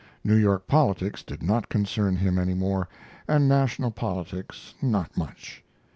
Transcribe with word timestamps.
New 0.23 0.33
York 0.33 0.65
politics 0.65 1.21
did 1.21 1.43
not 1.43 1.69
concern 1.69 2.15
him 2.15 2.39
any 2.39 2.55
more, 2.55 2.87
and 3.27 3.47
national 3.47 3.91
politics 3.91 4.73
not 4.81 5.15
much. 5.15 5.63